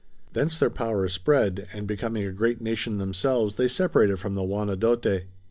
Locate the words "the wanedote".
4.33-5.25